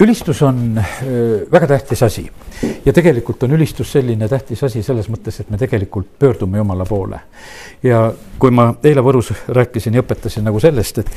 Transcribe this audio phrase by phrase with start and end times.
[0.00, 0.80] ülistus on
[1.52, 2.30] väga tähtis asi
[2.84, 7.20] ja tegelikult on ülistus selline tähtis asi selles mõttes, et me tegelikult pöördume Jumala poole.
[7.82, 11.10] ja kui ma eile Võrus rääkisin ja õpetasin nagu sellest, et,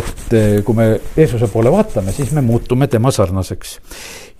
[0.00, 3.78] et kui me Jeesuse poole vaatame, siis me muutume tema sarnaseks.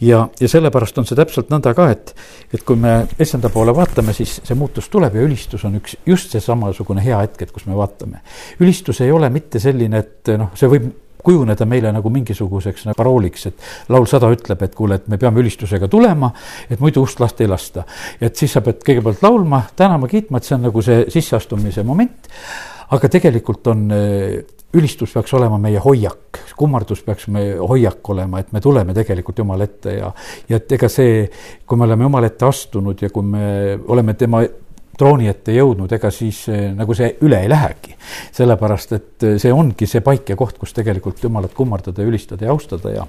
[0.00, 2.14] ja, ja sellepärast on see täpselt nõnda ka, et,
[2.52, 6.34] et kui me issanda poole vaatame, siis see muutus tuleb ja ülistus on üks, just
[6.34, 8.22] see samasugune hea hetk, et kus me vaatame.
[8.60, 10.92] ülistus ei ole mitte selline, et noh, see võib
[11.26, 15.42] kujuneda meile nagu mingisuguseks nagu parooliks, et laul sada ütleb, et kuule, et me peame
[15.42, 16.30] ülistusega tulema,
[16.70, 17.84] et muidu ust lasta ei lasta.
[18.20, 22.30] et siis sa pead kõigepealt laulma, tänama, kiitma, et see on nagu see sisseastumise moment.
[22.94, 23.88] aga tegelikult on
[24.76, 29.66] ülistus peaks olema meie hoiak, kummardus peaks meie hoiak olema, et me tuleme tegelikult Jumala
[29.66, 30.10] ette ja,
[30.48, 31.24] ja et ega see,
[31.66, 33.48] kui me oleme Jumala ette astunud ja kui me
[33.86, 34.42] oleme tema
[34.98, 37.94] trooni ette jõudnud, ega siis eh, nagu see üle ei lähegi.
[38.32, 42.46] sellepärast, et eh, see ongi see paik ja koht, kus tegelikult Jumalat kummardada ja ülistada
[42.46, 43.06] ja austada ja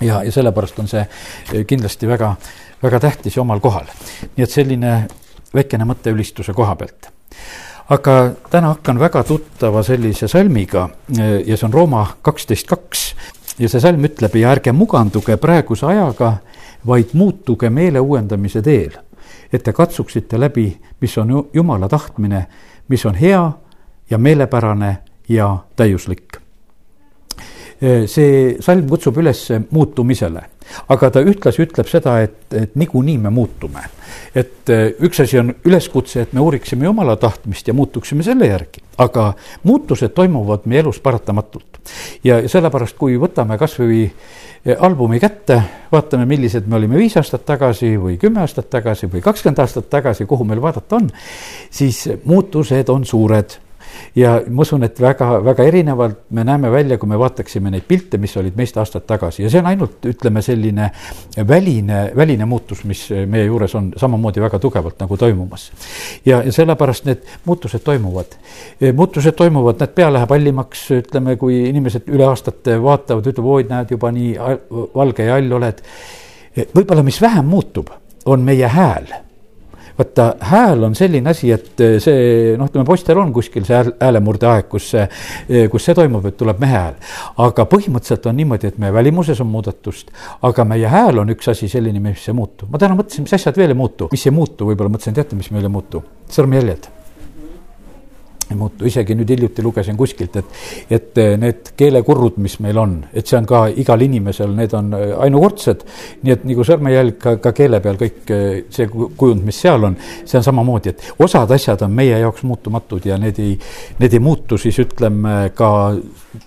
[0.00, 2.34] ja, ja sellepärast on see eh, kindlasti väga,
[2.82, 3.86] väga tähtis ja omal kohal.
[4.36, 4.96] nii et selline
[5.54, 7.10] väikene mõte ülistuse koha pealt
[7.88, 8.16] aga
[8.50, 10.88] täna hakkan väga tuttava sellise salmiga
[11.46, 13.04] ja see on Rooma kaksteist kaks
[13.58, 16.32] ja see salm ütleb ja ärge muganduge praeguse ajaga,
[16.86, 18.98] vaid muutuge meele uuendamise teel
[19.52, 22.46] et te katsuksite läbi, mis on Jumala tahtmine,
[22.88, 23.52] mis on hea
[24.10, 26.45] ja meelepärane ja täiuslik.
[27.80, 30.42] See salm kutsub üles muutumisele,
[30.92, 33.84] aga ta ühtlasi ütleb seda, et, et niikuinii me muutume.
[34.36, 34.70] et
[35.04, 40.14] üks asi on üleskutse, et me uuriksime Jumala tahtmist ja muutuksime selle järgi, aga muutused
[40.16, 41.80] toimuvad meie elus paratamatult.
[42.24, 44.06] ja sellepärast, kui võtame kas või
[44.80, 45.60] albumi kätte,
[45.92, 50.26] vaatame, millised me olime viis aastat tagasi või kümme aastat tagasi või kakskümmend aastat tagasi,
[50.26, 51.10] kuhu meil vaadata on,
[51.70, 53.60] siis muutused on suured
[54.16, 58.18] ja ma usun, et väga, väga erinevalt me näeme välja, kui me vaataksime neid pilte,
[58.18, 60.90] mis olid meist aastad tagasi ja see on ainult, ütleme, selline
[61.48, 65.70] väline, väline muutus, mis meie juures on samamoodi väga tugevalt nagu toimumas.
[66.26, 68.38] ja, ja sellepärast need muutused toimuvad.
[68.94, 73.92] muutused toimuvad, näed, pea läheb hallimaks, ütleme, kui inimesed üle aastate vaatavad, ütlevad, oi, näed,
[73.96, 74.32] juba nii
[74.94, 75.84] valge ja hall oled.
[76.74, 77.92] võib-olla, mis vähem muutub,
[78.26, 79.25] on meie hääl
[79.98, 84.48] vaata, hääl on selline asi, et eh, see noh, ütleme poistel on kuskil see häälemurde
[84.50, 85.06] aeg, kus see,
[85.48, 86.98] eh, kus see toimub, et tuleb mehe hääl.
[87.46, 90.12] aga põhimõtteliselt on niimoodi, et meie välimuses on muudatust,
[90.46, 92.68] aga meie hääl on üks asi selline, mis ei muutu.
[92.70, 95.50] ma täna mõtlesin, mis asjad veel ei muutu, mis ei muutu, võib-olla mõtlesin, teate, mis
[95.54, 96.04] meil ei muutu?
[96.32, 96.95] sõrmejäljed
[98.54, 100.58] muutu, isegi nüüd hiljuti lugesin kuskilt, et,
[100.90, 104.92] et eh, need keelekurrud, mis meil on, et see on ka igal inimesel, need on
[104.98, 105.86] eh, ainukordsed.
[106.22, 109.96] nii et nagu sõrmejälg ka, ka keele peal kõik eh, see kujund, mis seal on,
[110.24, 113.56] see on samamoodi, et osad asjad on meie jaoks muutumatud ja need ei,
[113.98, 115.72] need ei muutu siis ütleme ka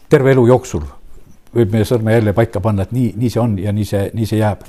[0.10, 0.88] terve elu jooksul
[1.56, 4.42] võib meie sõrmejälje paika panna, et nii, nii see on ja nii see, nii see
[4.42, 4.66] jääb.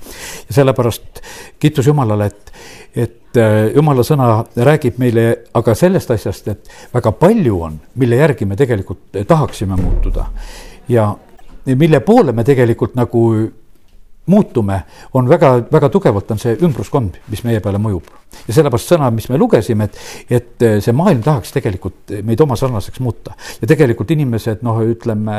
[0.49, 1.23] ja sellepärast
[1.61, 2.53] kiitus Jumalale, et,
[2.95, 8.49] et äh, Jumala sõna räägib meile aga sellest asjast, et väga palju on, mille järgi
[8.49, 10.27] me tegelikult tahaksime muutuda.
[10.89, 11.11] ja
[11.67, 13.25] mille poole me tegelikult nagu
[14.26, 14.82] muutume,
[15.12, 18.16] on väga, väga tugevalt on see ümbruskond, mis meie peale mõjub.
[18.47, 19.97] ja sellepärast sõna, mis me lugesime, et,
[20.31, 23.34] et see maailm tahaks tegelikult meid oma sarnaseks muuta.
[23.60, 25.38] ja tegelikult inimesed, noh, ütleme,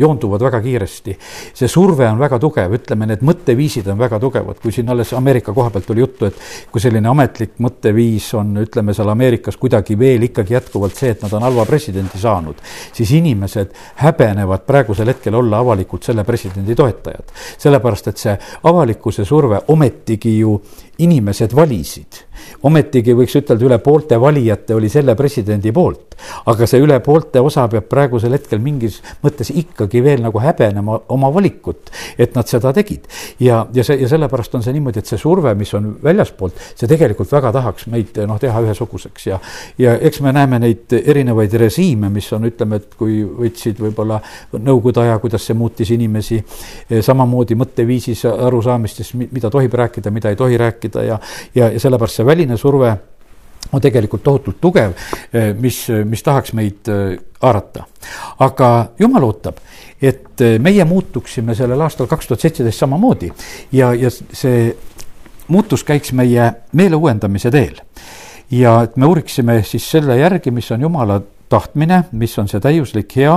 [0.00, 1.16] joonduvad väga kiiresti.
[1.54, 5.52] see surve on väga tugev, ütleme, need mõtteviisid on väga tugevad, kui siin alles Ameerika
[5.52, 6.40] koha pealt oli juttu, et
[6.72, 11.36] kui selline ametlik mõtteviis on, ütleme seal Ameerikas kuidagi veel ikkagi jätkuvalt see, et nad
[11.38, 12.58] on halva presidendi saanud,
[12.96, 17.36] siis inimesed häbenevad praegusel hetkel olla avalikult selle presidendi toetajad.
[17.62, 18.36] sellepärast, et see
[18.68, 20.56] avalikkuse surve, ometigi ju
[21.02, 22.26] inimesed valisid.
[22.66, 26.16] ometigi võiks ütelda, üle poolte valijate oli selle presidendi poolt.
[26.46, 31.30] aga see üle poolte osa peab praegusel hetkel mingis mõttes ikkagi veel nagu häbenema oma
[31.34, 33.06] valikut, et nad seda tegid.
[33.40, 36.90] ja, ja see, ja sellepärast on see niimoodi, et see surve, mis on väljaspoolt, see
[36.90, 39.40] tegelikult väga tahaks meid noh, teha ühesuguseks ja,
[39.78, 44.20] ja eks me näeme neid erinevaid režiime, mis on, ütleme, et kui võtsid võib-olla
[44.52, 46.42] nõukogude aja, kuidas see muutis inimesi,
[47.00, 51.18] samamoodi mõtteviisis arusaamistes, mida tohib rääkida, mida ei tohi rääkida rääkida ja,
[51.54, 52.96] ja, ja sellepärast see väline surve
[53.72, 54.92] on tegelikult tohutult tugev,
[55.32, 57.84] eh, mis, mis tahaks meid eh, haarata.
[58.38, 59.56] aga jumal ootab,
[60.02, 63.32] et eh, meie muutuksime sellel aastal kaks tuhat seitseteist samamoodi
[63.72, 64.76] ja, ja see
[65.48, 67.80] muutus käiks meie meele uuendamise teel.
[68.50, 71.20] ja et me uuriksime siis selle järgi, mis on jumala
[71.52, 73.34] tahtmine, mis on see täiuslik, hea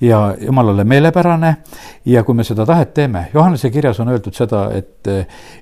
[0.00, 1.56] ja jumalale meelepärane.
[2.04, 5.10] ja kui me seda tahet teeme, Johannese kirjas on öeldud seda, et,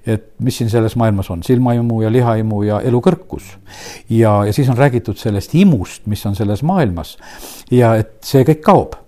[0.06, 3.56] et mis siin selles maailmas on, silmaimu ja lihaimu ja elukõrkus.
[4.10, 7.16] ja, ja siis on räägitud sellest imust, mis on selles maailmas
[7.70, 8.98] ja et see kõik kaob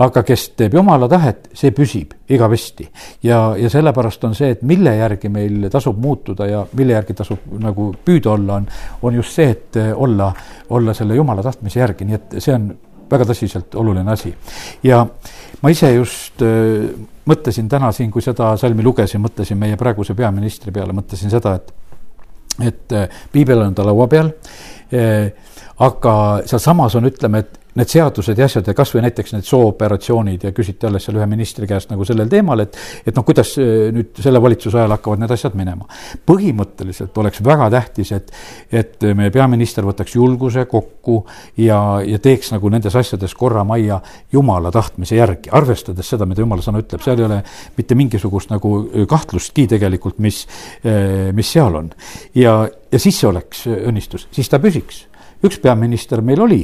[0.00, 2.88] aga kes teeb jumala tahet, see püsib igavesti.
[3.26, 7.50] ja, ja sellepärast on see, et mille järgi meil tasub muutuda ja mille järgi tasub
[7.60, 8.68] nagu püüda olla, on,
[9.02, 10.32] on just see, et olla,
[10.70, 12.70] olla selle jumala tahtmise järgi, nii et see on
[13.10, 14.32] väga tõsiselt oluline asi.
[14.86, 15.02] ja
[15.62, 16.88] ma ise just äh,
[17.28, 21.74] mõtlesin täna siin, kui seda salmi lugesin, mõtlesin meie praeguse peaministri peale, mõtlesin seda, et
[22.60, 24.32] et äh, piibel on ta laua peal,
[24.92, 25.30] äh,
[25.80, 26.14] aga
[26.48, 30.88] sealsamas on, ütleme, et need seadused ja asjad ja kasvõi näiteks need sooperatsioonid ja küsiti
[30.88, 34.42] alles seal ühe ministri käest nagu sellel teemal, et, et noh, kuidas äh, nüüd selle
[34.42, 35.86] valitsuse ajal hakkavad need asjad minema.
[36.26, 38.32] põhimõtteliselt oleks väga tähtis, et,
[38.72, 41.20] et meie peaminister võtaks julguse kokku
[41.60, 44.00] ja, ja teeks nagu nendes asjades korra majja
[44.32, 47.42] jumala tahtmise järgi, arvestades seda, mida jumala sõna ütleb, seal ei ole
[47.76, 48.74] mitte mingisugust nagu
[49.10, 50.42] kahtlustki tegelikult, mis,
[50.84, 51.92] äh, mis seal on.
[52.34, 55.06] ja, ja siis see oleks õnnistus, siis ta püsiks
[55.46, 56.60] üks peaminister meil oli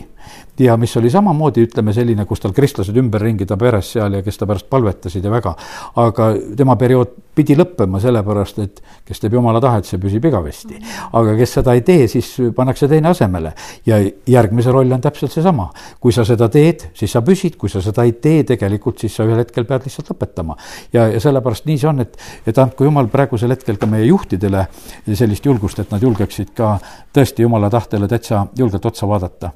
[0.59, 4.39] ja mis oli samamoodi, ütleme selline, kus tal kristlased ümberringi ta peres seal ja kes
[4.41, 5.55] ta pärast palvetasid ja väga.
[5.97, 10.79] aga tema periood pidi lõppema sellepärast, et kes teeb jumala tahet, see püsib igavesti.
[11.13, 13.53] aga kes seda ei tee, siis pannakse teine asemele
[13.87, 15.69] ja järgmise roll on täpselt seesama.
[16.01, 19.27] kui sa seda teed, siis sa püsid, kui sa seda ei tee, tegelikult siis sa
[19.29, 20.57] ühel hetkel pead lihtsalt lõpetama.
[20.93, 24.67] ja, ja sellepärast nii see on, et, et andku jumal praegusel hetkel ka meie juhtidele
[25.13, 26.79] sellist julgust, et nad julgeksid ka
[27.17, 29.53] tõesti jumala tahtele täitsa julgelt otsa vaadata.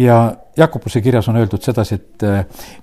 [0.00, 0.20] Ja
[0.56, 2.28] Jakobuse kirjas on öeldud sedasi, et,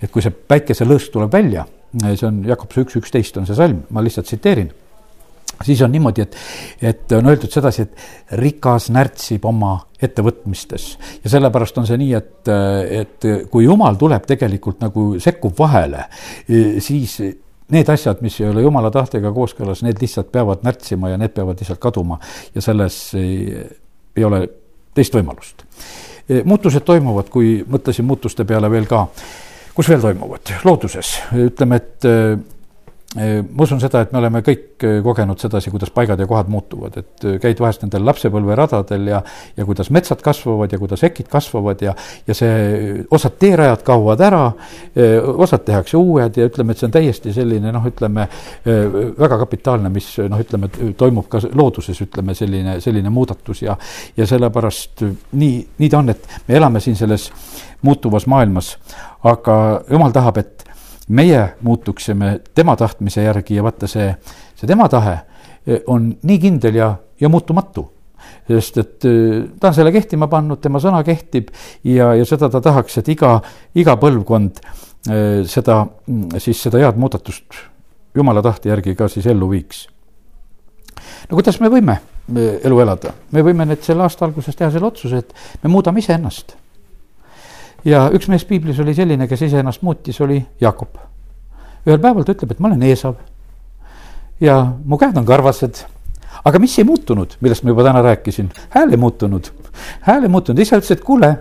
[0.02, 1.66] et kui see päikeselõõs tuleb välja,
[2.08, 4.72] see on Jakobuse üks üksteist on see salm, ma lihtsalt tsiteerin
[5.64, 6.36] siis on niimoodi, et,
[6.81, 9.74] et on öeldud sedasi, et rikas närtsib oma
[10.04, 10.88] ettevõtmistes.
[11.24, 12.52] Ja sellepärast on see nii, et,
[13.02, 16.06] et kui jumal tuleb tegelikult nagu sekkub vahele,
[16.84, 17.18] siis
[17.74, 21.60] need asjad, mis ei ole jumala tahtega kooskõlas, need lihtsalt peavad närtsima ja need peavad
[21.60, 22.19] lihtsalt kaduma.
[22.56, 23.66] Ja selles ei,
[24.16, 24.46] ei ole
[24.96, 25.66] teist võimalust.
[25.66, 29.06] Eh, muutused toimuvad, kui mõtlesin muutuste peale veel ka,
[29.75, 31.13] kus veel toimuvad, looduses,
[31.47, 32.56] ütleme, et eh, eh,
[33.18, 37.25] ma usun seda, et me oleme kõik kogenud sedasi, kuidas paigad ja kohad muutuvad, et
[37.42, 39.22] käid vahest nendel lapsepõlveradadel ja,
[39.58, 41.96] ja kuidas metsad kasvavad ja kuidas ekid kasvavad ja,
[42.28, 44.44] ja see, osad teerajad kaovad ära,
[45.34, 48.28] osad tehakse uued ja ütleme, et see on täiesti selline noh, ütleme
[48.66, 53.78] väga kapitaalne, mis noh, ütleme, toimub ka looduses, ütleme selline, selline muudatus ja,
[54.18, 57.31] ja sellepärast nii, nii ta on, et me elame siin selles
[57.81, 58.75] muutuvas maailmas,
[59.25, 59.58] aga
[59.90, 60.68] jumal tahab, et
[61.07, 64.09] meie muutuksime tema tahtmise järgi ja vaata see,
[64.56, 65.13] see tema tahe
[65.68, 66.89] e, on nii kindel ja,
[67.19, 67.86] ja muutumatu.
[68.48, 69.13] Sest et e,
[69.59, 71.51] ta on selle kehtima pannud, tema sõna kehtib
[71.88, 73.38] ja, ja seda ta tahaks, et iga,
[73.75, 75.83] iga põlvkond e, seda,
[76.44, 77.63] siis seda head muudatust
[78.18, 79.86] jumala tahte järgi ka siis ellu viiks.
[81.30, 82.00] no kuidas me võime
[82.36, 86.57] elu elada, me võime nüüd selle aasta alguses teha selle otsuse, et me muudame iseennast
[87.85, 90.97] ja üks mees piiblis oli selline, kes iseennast muutis, oli Jakob.
[91.88, 93.15] ühel päeval ta ütleb, et ma olen Eesav
[94.41, 95.85] ja mu käed on karvased
[96.45, 99.50] aga mis ei muutunud, millest ma juba täna rääkisin, hääl ei muutunud.
[100.01, 101.31] hääl ei muutunud, ise ütles, et kuule,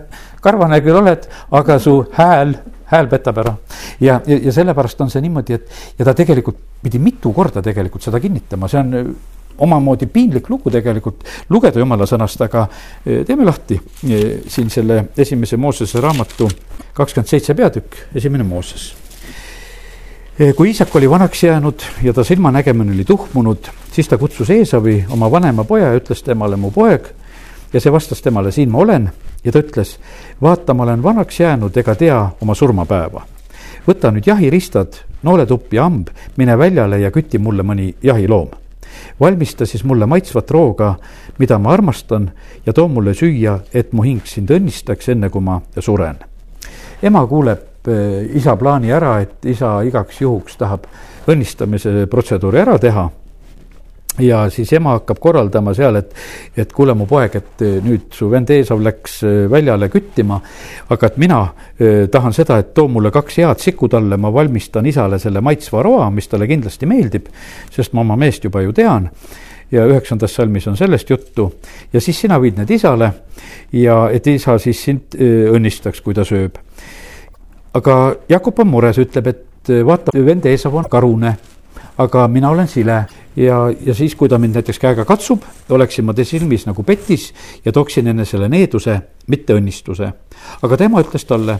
[0.41, 2.55] karvane küll oled, aga su hääl,
[2.91, 3.55] hääl petab ära.
[3.99, 8.03] ja, ja, ja sellepärast on see niimoodi, et ja ta tegelikult pidi mitu korda tegelikult
[8.03, 9.15] seda kinnitama, see on
[9.57, 12.67] omamoodi piinlik lugu tegelikult lugeda jumala sõnast, aga
[13.05, 16.49] e, teeme lahti e, siin selle esimese Moosese raamatu
[16.97, 18.89] kakskümmend seitse peatükk, esimene Mooses.
[20.39, 25.05] E, kui Iisak oli vanaks jäänud ja ta silmanägemine oli tuhmunud, siis ta kutsus Eesavi,
[25.09, 27.09] oma vanema poja, ja ütles temale, mu poeg,
[27.73, 29.09] ja see vastas temale, siin ma olen,
[29.43, 29.97] ja ta ütles,
[30.41, 33.25] vaata, ma olen vanaks jäänud ega tea oma surmapäeva.
[33.87, 38.66] võta nüüd jahiristad, nooletupp ja hamb, mine väljale ja küti mulle mõni jahiloom
[39.19, 40.95] valmista siis mulle maitsvat rooga,
[41.39, 42.31] mida ma armastan
[42.65, 46.17] ja too mulle süüa, et mu hing sind õnnistaks, enne kui ma suren.
[47.03, 50.87] ema kuuleb eh, isa plaani ära, et isa igaks juhuks tahab
[51.27, 53.09] õnnistamise protseduuri ära teha
[54.19, 56.13] ja siis ema hakkab korraldama seal, et,
[56.57, 60.39] et kuule, mu poeg, et eh, nüüd su vend Eesav läks eh, väljale küttima,
[60.93, 61.41] aga et mina
[61.79, 65.83] eh, tahan seda, et too mulle kaks head sikku talle, ma valmistan isale selle maitsva
[65.85, 67.29] roa, mis talle kindlasti meeldib,
[67.73, 69.09] sest ma oma meest juba ju tean.
[69.71, 71.49] Ja üheksandas salmis on sellest juttu.
[71.91, 73.09] Ja siis sina viid need isale
[73.75, 76.55] ja et isa siis sind õnnistaks, kui ta sööb.
[77.75, 77.97] aga
[78.29, 81.35] Jakob on mures, ütleb, et vaata, vend Eesav on karune
[81.97, 82.97] aga mina olen sile
[83.35, 87.31] ja, ja siis, kui ta mind näiteks käega katsub, oleksin ma ta silmis nagu petis
[87.65, 90.11] ja tooksin enesele needuse, mitte õnnistuse.
[90.61, 91.59] aga tema ütles talle,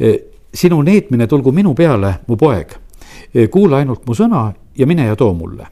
[0.00, 0.14] e,
[0.54, 2.76] sinu neetmine tulgu minu peale, mu poeg.
[3.34, 5.66] E, kuula ainult mu sõna ja mine ja too mulle.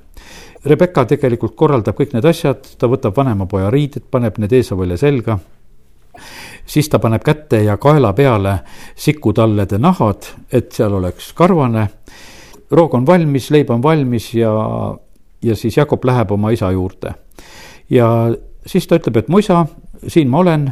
[0.64, 5.38] Rebecca tegelikult korraldab kõik need asjad, ta võtab vanema poja riided, paneb need Eesavõlle selga
[6.68, 8.58] siis ta paneb käte ja kaela peale
[8.96, 11.88] sikutallede nahad, et seal oleks karvane.
[12.70, 14.52] Roog on valmis, leib on valmis ja,
[15.42, 17.14] ja siis Jakob läheb oma isa juurde.
[17.90, 18.08] ja
[18.66, 19.66] siis ta ütleb, et mu isa,
[20.06, 20.70] siin ma olen.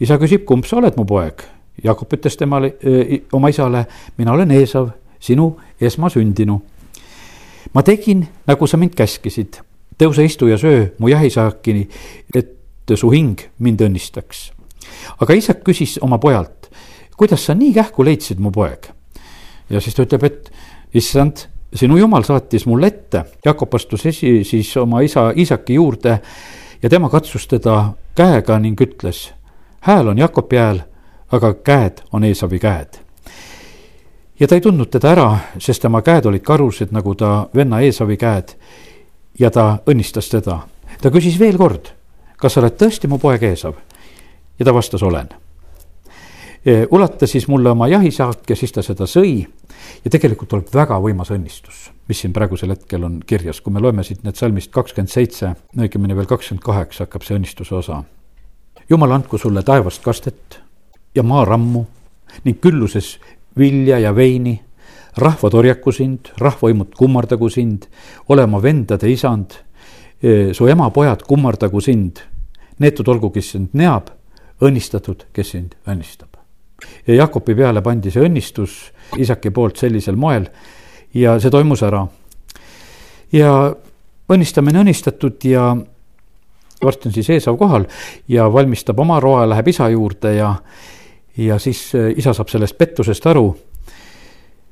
[0.00, 1.42] isa küsib, kumb sa oled, mu poeg?
[1.84, 2.72] Jakob ütles temale,
[3.32, 3.84] oma isale,
[4.18, 4.88] mina olen Eesav,
[5.20, 6.60] sinu esmasündinu.
[7.74, 9.60] ma tegin, nagu sa mind käskisid,
[9.98, 11.88] tõuse, istu ja söö mu jahisaakini,
[12.34, 14.50] et su hing mind õnnistaks.
[15.20, 16.70] aga isak küsis oma pojalt,
[17.16, 18.88] kuidas sa nii kähku leidsid, mu poeg?
[19.70, 20.50] ja siis ta ütleb, et
[20.94, 23.24] issand, sinu jumal saatis mulle ette.
[23.44, 26.18] Jakob astus esi, siis oma isa Iisaki juurde
[26.82, 29.32] ja tema katsus teda käega ning ütles,
[29.80, 30.80] hääl on Jakobi hääl,
[31.32, 32.98] aga käed on Eesavi käed.
[34.40, 38.16] ja ta ei tundnud teda ära, sest tema käed olid karused, nagu ta venna Eesavi
[38.16, 38.48] käed.
[39.38, 40.58] ja ta õnnistas teda.
[41.02, 41.92] ta küsis veel kord,
[42.36, 43.74] kas sa oled tõesti mu poeg Eesav?
[44.58, 45.28] ja ta vastas, olen.
[46.68, 49.38] E, ulata siis mulle oma jahisaak ja siis ta seda sõi
[50.04, 54.04] ja tegelikult tuleb väga võimas õnnistus, mis siin praegusel hetkel on kirjas, kui me loeme
[54.04, 58.02] siit need salmist kakskümmend seitse, õigemini veel kakskümmend kaheksa hakkab see õnnistuse osa.
[58.90, 60.60] jumal andku sulle taevast kastet
[61.14, 61.86] ja maarammu
[62.44, 63.16] ning külluses
[63.56, 64.60] vilja ja veini.
[65.16, 67.86] rahvad orjaku sind, rahvaimud kummardagu sind,
[68.28, 69.50] olema vendade isand.
[70.22, 72.18] E, su ema pojad kummardagu sind.
[72.78, 74.10] neetud olgu, kes sind neab,
[74.60, 76.27] õnnistatud, kes sind õnnistab.
[77.06, 78.78] Ja Jakobi peale pandi see õnnistus
[79.18, 80.46] isaki poolt sellisel moel
[81.14, 82.06] ja see toimus ära.
[83.32, 83.52] ja
[84.28, 85.76] õnnistamine õnnistatud ja
[86.84, 87.86] varsti on siis Eesav kohal
[88.28, 90.54] ja valmistab oma roa, läheb isa juurde ja
[91.38, 93.52] ja siis äh, isa saab sellest pettusest aru,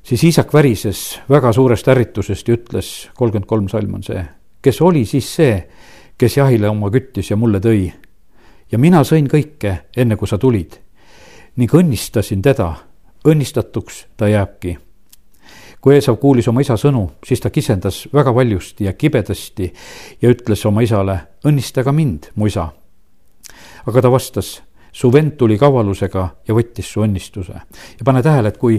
[0.02, 4.24] siis isak värises väga suurest ärritusest ja ütles, kolmkümmend kolm salm on see,
[4.62, 5.60] kes oli siis see,
[6.18, 7.92] kes jahile oma küttis ja mulle tõi.
[8.72, 10.85] ja mina sõin kõike, enne kui sa tulid
[11.56, 12.74] ning õnnistasin teda,
[13.26, 14.78] õnnistatuks ta jääbki.
[15.80, 19.72] kui Eesav kuulis oma isa sõnu, siis ta kisendas väga valjusti ja kibedasti
[20.22, 22.72] ja ütles oma isale, õnnista ka mind, mu isa.
[23.86, 24.62] aga ta vastas
[24.96, 27.52] su vend tuli kavalusega ja võttis su õnnistuse.
[27.52, 28.78] ja pane tähele, et kui,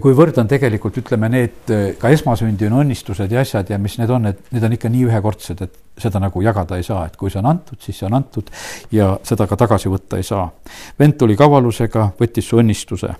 [0.00, 4.38] kuivõrd on tegelikult, ütleme, need ka esmasündinu õnnistused ja asjad ja mis need on, et
[4.56, 7.50] need on ikka nii ühekordsed, et seda nagu jagada ei saa, et kui see on
[7.50, 8.48] antud, siis see on antud
[8.96, 10.46] ja seda ka tagasi võtta ei saa.
[10.98, 13.12] vend tuli kavalusega, võttis su õnnistuse.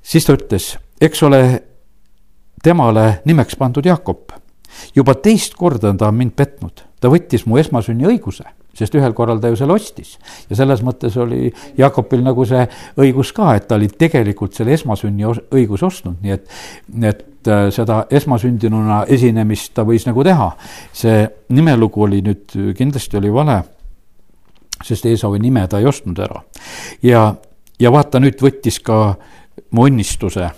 [0.00, 1.42] siis ta ütles, eks ole
[2.64, 4.32] temale nimeks pandud Jakob.
[4.96, 9.40] juba teist korda on ta mind petnud, ta võttis mu esmasünni õiguse sest ühel korral
[9.40, 10.16] ta ju selle ostis.
[10.50, 12.62] ja selles mõttes oli Jakobil nagu see
[13.00, 16.46] õigus ka, et ta oli tegelikult selle esmasünni õiguse ostnud, nii et,
[17.02, 20.52] et äh, seda esmasündinuna esinemist ta võis nagu teha.
[20.92, 23.60] see nimelugu oli nüüd, kindlasti oli vale,
[24.84, 26.42] sest Eesavi nime ta ei ostnud ära.
[27.02, 27.34] ja,
[27.80, 29.16] ja vaata, nüüd võttis ka
[29.70, 30.50] mu õnnistuse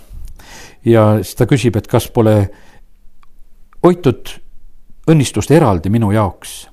[0.85, 2.37] ja siis ta küsib, et kas pole
[3.83, 4.37] hoitud
[5.09, 6.72] õnnistust eraldi minu jaoks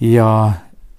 [0.00, 0.52] ja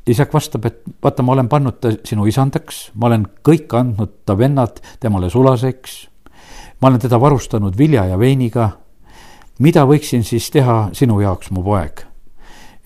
[0.08, 4.38] isak vastab, et vaata, ma olen pannud ta sinu isandaks, ma olen kõik andnud ta
[4.38, 6.08] vennad temale sulaseks.
[6.82, 8.70] ma olen teda varustanud vilja ja veiniga.
[9.60, 12.02] mida võiksin siis teha sinu jaoks, mu poeg?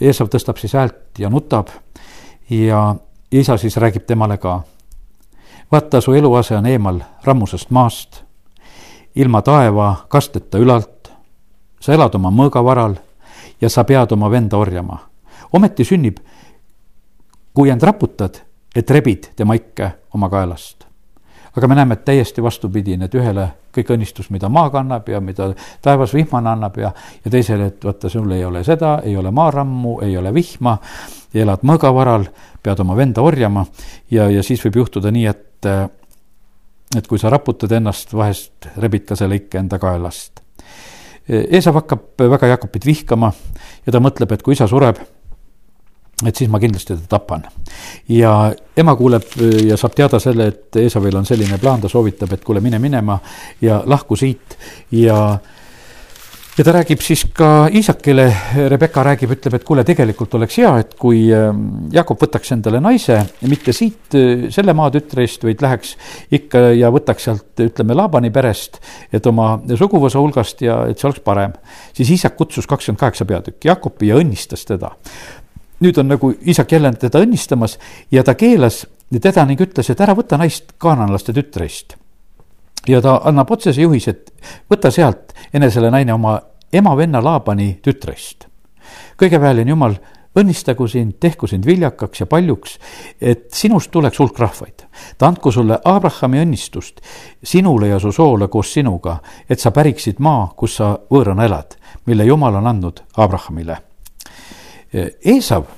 [0.02, 1.68] Eesav tõstab siis häält ja nutab
[2.50, 2.96] ja
[3.32, 4.62] isa siis räägib temale ka.
[5.72, 8.24] vaata, su eluase on eemal rammusest maast,
[9.16, 11.12] ilma taeva kasteta ülalt.
[11.80, 12.96] sa elad oma mõõgavaral
[13.62, 15.11] ja sa pead oma venda orjama
[15.54, 16.18] ometi sünnib,
[17.54, 18.42] kui end raputad,
[18.76, 20.88] et rebid tema ikke oma kaelast.
[21.58, 25.50] aga me näeme, et täiesti vastupidine, et ühele kõik õnnistus, mida maa kannab ja mida
[25.82, 26.94] taevas vihmane annab ja,
[27.26, 30.78] ja teisele, et vaata, sul ei ole seda, ei ole maarammu, ei ole vihma,
[31.34, 32.30] elad mõõgavaral,
[32.64, 33.66] pead oma venda orjama
[34.12, 35.68] ja, ja siis võib juhtuda nii, et
[36.98, 40.42] et kui sa raputad ennast, vahest rebid ka selle ikke enda kaelast.
[41.30, 43.32] Eesav hakkab väga Jakobit vihkama
[43.86, 45.00] ja ta mõtleb, et kui isa sureb,
[46.28, 47.48] et siis ma kindlasti ta tapan.
[48.10, 52.34] ja ema kuuleb äh, ja saab teada selle, et Eesavil on selline plaan, ta soovitab,
[52.34, 53.20] et kuule, mine minema
[53.62, 54.58] ja lahku siit
[54.92, 55.40] ja
[56.58, 58.26] ja ta räägib siis ka Iisakile,
[58.70, 63.18] Rebecca räägib, ütleb, et kuule, tegelikult oleks hea, et kui ähm, Jakob võtaks endale naise,
[63.50, 65.96] mitte siit äh, selle maatütre eest, vaid läheks
[66.38, 68.82] ikka ja võtaks sealt, ütleme, Laabani perest,
[69.14, 71.56] et oma suguvõsa hulgast ja et see oleks parem.
[71.98, 74.92] siis Iisak kutsus kakskümmend kaheksa peatükki Jakobi ja õnnistas teda
[75.82, 77.78] nüüd on nagu isak jälle teda õnnistamas
[78.12, 78.86] ja ta keelas
[79.20, 81.98] teda ning ütles, et ära võta naist kaananlaste tütrest.
[82.88, 84.32] ja ta annab otsese juhise, et
[84.70, 86.40] võta sealt enesele naine oma
[86.74, 88.48] ema-venna Laabani tütrest.
[89.18, 89.96] kõigeväeline jumal
[90.36, 92.78] õnnistagu sind, tehku sind viljakaks ja paljuks,
[93.22, 94.88] et sinust tuleks hulk rahvaid.
[95.18, 97.02] ta andku sulle Abrahami õnnistust
[97.44, 99.20] sinule ja su soole koos sinuga,
[99.50, 103.91] et sa päriksid maa, kus sa võõrana elad, mille Jumal on andnud Abrahamile.
[104.94, 105.70] Eesav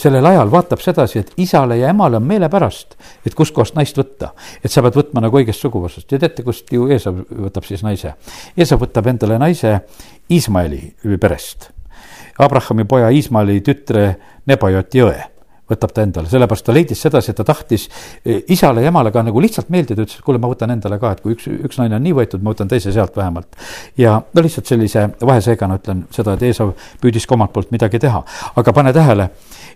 [0.00, 2.94] sellel ajal vaatab sedasi, et isale ja emale on meelepärast,
[3.26, 4.30] et kustkohast naist võtta.
[4.64, 8.14] et sa pead võtma nagu õigest suguvõsast ja teate, kust ju Eesav võtab siis naise?
[8.56, 9.80] Eesav võtab endale naise
[10.30, 11.70] Iismaeli perest
[12.38, 14.14] Abrahami poja Iismaeli tütre
[14.46, 15.37] Nebajoti õe
[15.68, 17.86] võtab ta endale, sellepärast ta leidis sedasi, et ta tahtis
[18.24, 21.12] e, isale ja emale ka nagu lihtsalt meeldida, ütles, et kuule, ma võtan endale ka,
[21.14, 23.58] et kui üks, üks naine on nii võetud, ma võtan teise sealt vähemalt.
[24.00, 28.22] ja no lihtsalt sellise vaheseegana ütlen seda, et Eesav püüdis ka omalt poolt midagi teha,
[28.56, 29.30] aga pane tähele,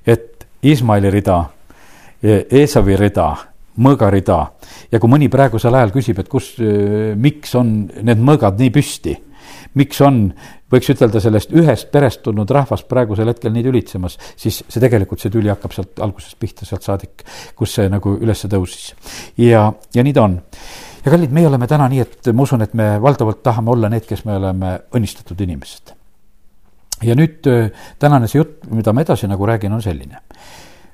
[0.07, 1.41] et Iismaeli rida,
[2.23, 3.33] Eesavi rida,
[3.83, 4.39] mõõgarida
[4.93, 7.73] ja kui mõni praegusel ajal küsib, et kus, e, miks on
[8.05, 9.17] need mõõgad nii püsti
[9.79, 10.27] miks on,
[10.73, 15.33] võiks ütelda, sellest ühest perest tulnud rahvast praegusel hetkel nii tülitsemas, siis see tegelikult, see
[15.33, 17.25] tüli hakkab sealt algusest pihta, sealt saadik,
[17.59, 18.93] kus see nagu üles tõusis.
[19.41, 20.39] ja, ja nii ta on.
[21.05, 24.07] ja kallid, meie oleme täna nii, et ma usun, et me valdavalt tahame olla need,
[24.09, 25.95] kes me oleme õnnistatud inimesed.
[27.09, 27.53] ja nüüd
[27.99, 30.21] tänane see jutt, mida ma edasi nagu räägin, on selline.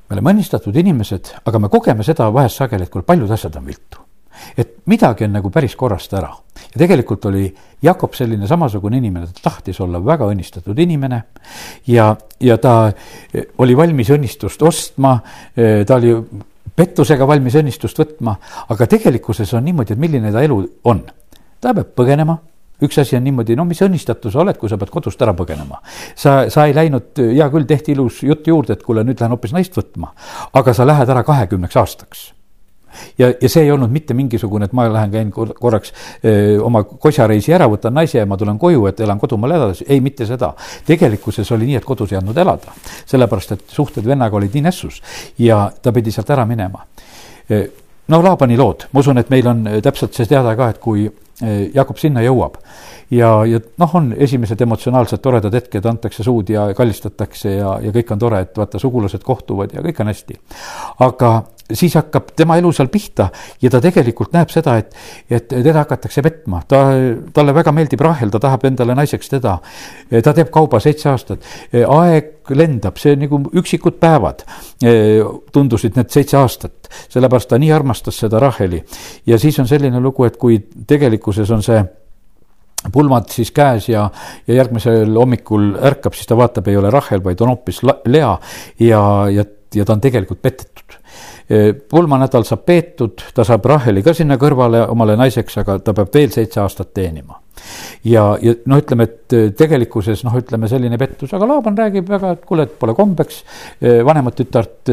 [0.09, 3.67] me oleme õnnistatud inimesed, aga me kogeme seda vahest sageli, et kuule, paljud asjad on
[3.67, 4.08] viltu
[4.57, 6.31] et midagi on nagu päris korrast ära.
[6.59, 7.47] ja tegelikult oli
[7.83, 11.23] Jakob selline samasugune inimene, ta tahtis olla väga õnnistatud inimene
[11.87, 15.19] ja, ja ta eh, oli valmis õnnistust ostma,
[15.57, 16.15] eh, ta oli
[16.77, 18.37] pettusega valmis õnnistust võtma,
[18.69, 21.03] aga tegelikkuses on niimoodi, et milline ta elu on.
[21.61, 22.39] ta peab põgenema
[22.83, 25.81] üks asi on niimoodi, no mis õnnistatud sa oled, kui sa pead kodust ära põgenema.
[26.15, 29.55] sa, sa ei läinud, hea küll, tehti ilus jutt juurde, et kuule, nüüd lähen hoopis
[29.57, 30.13] naist võtma,
[30.59, 32.29] aga sa lähed ära kahekümneks aastaks
[33.19, 35.93] ja, ja see ei olnud mitte mingisugune, et ma lähen, käin korraks
[36.25, 40.01] öö, oma kosjareisi ära, võtan naise ja ma tulen koju, et elan kodumaal edasi, ei,
[40.05, 40.53] mitte seda.
[40.87, 42.75] tegelikkuses oli nii, et kodus ei andnud elada,
[43.07, 45.03] sellepärast et suhted vennaga olid nii nässus
[45.39, 46.85] ja ta pidi sealt ära minema.
[48.09, 51.09] no Laabani lood, ma usun, et meil on täpselt see teada ka, et kui
[51.75, 52.57] Jakob sinna jõuab
[53.11, 58.13] ja, ja noh, on esimesed emotsionaalsed toredad hetked, antakse suud ja kallistatakse ja, ja kõik
[58.15, 60.39] on tore, et vaata, sugulased kohtuvad ja kõik on hästi.
[61.07, 61.33] aga
[61.75, 63.29] siis hakkab tema elu seal pihta
[63.63, 64.95] ja ta tegelikult näeb seda, et,
[65.31, 66.83] et teda hakatakse petma, ta,
[67.35, 69.59] talle väga meeldib Rahel, ta tahab endale naiseks teda.
[70.25, 74.45] ta teeb kauba seitse aastat, aeg lendab, see nagu üksikud päevad.
[75.53, 78.83] Tundusid need seitse aastat, sellepärast ta nii armastas seda Raheli.
[79.27, 81.83] ja siis on selline lugu, et kui tegelikkuses on see
[82.93, 84.09] pulmad siis käes ja,
[84.47, 88.39] ja järgmisel hommikul ärkab, siis ta vaatab, ei ole Rahel, vaid on hoopis Lea.
[88.81, 89.03] Ja,
[89.35, 90.98] ja, ja ta on tegelikult petetud
[91.91, 96.33] pulmanädal saab peetud, ta saab Raheli ka sinna kõrvale omale naiseks, aga ta peab veel
[96.35, 97.39] seitse aastat teenima.
[98.05, 102.45] ja, ja noh, ütleme, et tegelikkuses noh, ütleme selline pettus, aga Laaban räägib väga, et
[102.47, 103.41] kuule, et pole kombeks
[103.81, 104.93] vanemat tütart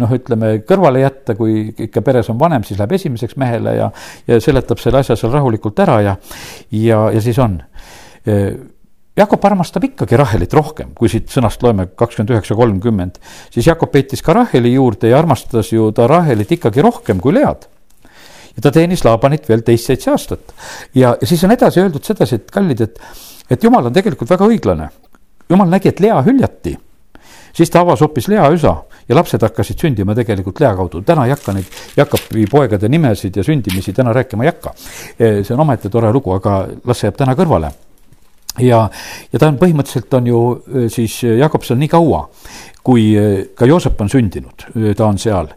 [0.00, 3.90] noh, ütleme kõrvale jätta, kui ikka peres on vanem, siis läheb esimeseks mehele ja,
[4.30, 6.16] ja seletab selle asja seal rahulikult ära ja,
[6.70, 7.58] ja, ja siis on
[9.16, 13.16] Jakob armastab ikkagi Rahelit rohkem, kui siit sõnast loeme kakskümmend üheksa, kolmkümmend,
[13.52, 17.64] siis Jakob peitis ka Raheli juurde ja armastas ju ta Rahelit ikkagi rohkem kui Lead.
[18.56, 20.52] ja ta teenis Laabanit veel teist seitse aastat.
[20.94, 23.00] ja, ja siis on edasi öeldud sedasi, et kallid, et,
[23.50, 24.90] et jumal on tegelikult väga õiglane.
[25.48, 26.76] jumal nägi, et Lea hüljati,
[27.56, 28.74] siis ta avas hoopis Lea üsa
[29.08, 31.00] ja lapsed hakkasid sündima tegelikult Lea kaudu.
[31.00, 34.74] täna ei hakka neid Jakobi poegade nimesid ja sündimisi täna rääkima ei hakka.
[35.16, 37.72] see on omaette tore lugu, aga las see jääb täna kõrvale
[38.62, 38.86] ja,
[39.32, 40.40] ja ta on põhimõtteliselt on ju
[40.92, 42.22] siis Jakob seal nii kaua,
[42.86, 43.06] kui
[43.58, 44.66] ka Joosep on sündinud,
[44.96, 45.48] ta on seal.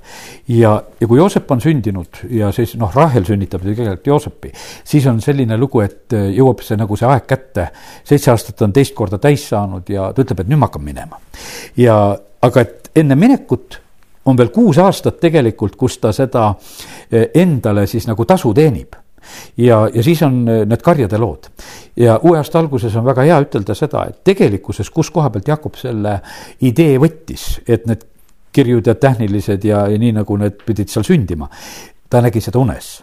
[0.49, 5.21] ja, ja kui Joosep on sündinud ja siis noh, Rahel sünnitab tegelikult Joosepi, siis on
[5.21, 7.67] selline lugu, et jõuab see nagu see aeg kätte.
[8.03, 11.21] seitse aastat on teist korda täis saanud ja ta ütleb, et nüüd ma hakkan minema.
[11.77, 13.81] ja, aga et enne minekut
[14.25, 16.53] on veel kuus aastat tegelikult, kus ta seda
[17.33, 18.97] endale siis nagu tasu teenib
[19.57, 21.49] ja, ja siis on äh, need karjade lood.
[21.95, 25.75] ja uue aasta alguses on väga hea ütelda seda, et tegelikkuses, kus koha pealt Jakob
[25.79, 26.19] selle
[26.61, 28.07] idee võttis, et need
[28.51, 31.49] kirjud ja tähnilised ja, ja nii, nagu need pidid seal sündima,
[32.09, 32.97] ta nägi seda unes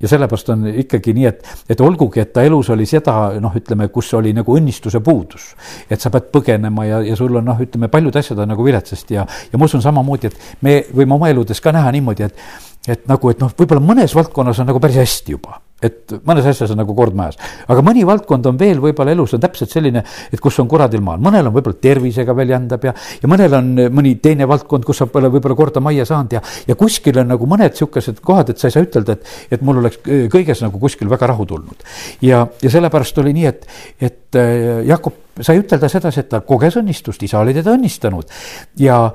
[0.00, 3.90] ja sellepärast on ikkagi nii, et, et olgugi, et ta elus oli seda noh, ütleme,
[3.92, 5.50] kus oli nagu õnnistuse puudus.
[5.90, 9.18] et sa pead põgenema ja, ja sul on noh, ütleme paljud asjad on nagu viletsasti
[9.18, 13.02] ja, ja ma usun samamoodi, et me võime oma eludes ka näha niimoodi, et et
[13.10, 15.58] nagu, et noh, võib-olla mõnes valdkonnas on nagu päris hästi juba.
[15.80, 17.38] Et mõnes asjas on nagu kord majas,
[17.72, 21.22] aga mõni valdkond on veel võib-olla elus on täpselt selline, et kus on kuradil maal,
[21.24, 25.08] mõnel on võib-olla tervisega veel jändab ja, ja mõnel on mõni teine valdkond, kus sa
[25.08, 28.68] pole võib-olla korda majja saanud ja, ja kuskil on nagu mõned sihukesed kohad, et sa
[28.68, 31.88] ei saa ütelda, et, et mul oleks kõiges nagu kuskil väga rahu tulnud.
[32.28, 33.66] ja, ja sellepärast oli nii, et,
[34.04, 38.28] et äh, Jakob sai ütelda sedasi, et ta koges õnnistust, isa oli teda õnnistanud.
[38.84, 39.06] Ja,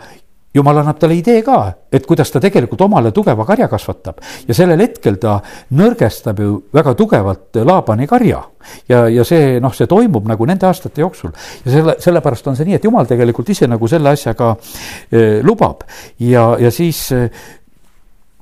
[0.56, 1.60] jumal annab talle idee ka,
[1.91, 4.22] et kuidas ta tegelikult omale tugeva karja kasvatab.
[4.48, 5.38] Ja sellel hetkel ta
[5.76, 8.44] nõrgestab ju väga tugevalt Laabani karja.
[8.89, 11.34] ja, ja see noh, see toimub nagu nende aastate jooksul.
[11.65, 14.56] Ja selle, sellepärast on see nii, et jumal tegelikult ise nagu selle asja ka
[15.12, 15.84] eh, lubab.
[16.20, 17.30] Ja, ja siis eh,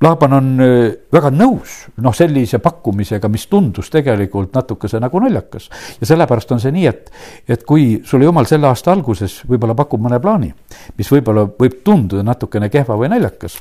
[0.04, 5.70] Laaban on äh, väga nõus noh, sellise pakkumisega, mis tundus tegelikult natukese nagu naljakas.
[6.02, 7.12] ja sellepärast on see nii, et,
[7.48, 10.50] et kui sulle jumal selle aasta alguses võib-olla pakub mõne plaani,
[10.98, 13.56] mis võib-olla võib tunduda natukene kehva või naljakas,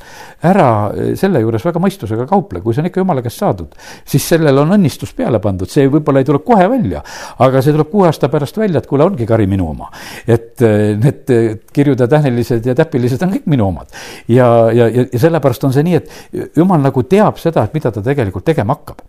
[0.49, 4.27] ära äh, selle juures väga mõistusega kauple, kui see on ikka jumala käest saadud, siis
[4.33, 7.05] sellele on õnnistus peale pandud, see võib-olla ei tule kohe välja,
[7.45, 9.87] aga see tuleb kuue aasta pärast välja, et kuule, ongi kari minu oma.
[10.27, 11.31] et äh, need
[11.73, 13.95] kirjud ja tähnilised ja täpilised on kõik minu omad.
[14.27, 17.91] ja, ja, ja, ja sellepärast on see nii, et jumal nagu teab seda, et mida
[17.91, 19.03] ta tegelikult tegema hakkab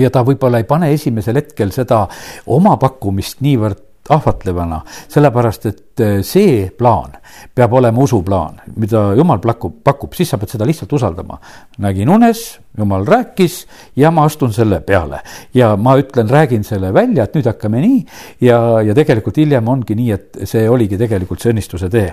[0.00, 2.06] ja ta võib-olla ei pane esimesel hetkel seda
[2.46, 7.12] oma pakkumist niivõrd ahvatlevana, sellepärast et eh, see plaan
[7.54, 11.38] peab olema usuplaan, mida jumal pakub, pakub, siis sa pead seda lihtsalt usaldama.
[11.78, 15.22] nägin unes, jumal rääkis ja ma astun selle peale
[15.54, 18.00] ja ma ütlen, räägin selle välja, et nüüd hakkame nii
[18.48, 22.10] ja, ja tegelikult hiljem ongi nii, et see oligi tegelikult see õnnistuse tee.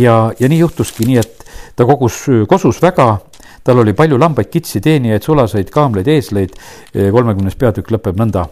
[0.00, 1.44] ja, ja nii juhtuski nii, et
[1.76, 3.18] ta kogus, kosus väga
[3.64, 6.56] tal oli palju lambaid, kitsi, teenijaid, sulaseid, kaamleid, eesleid.
[6.94, 8.46] kolmekümnes peatükk lõpeb nõnda,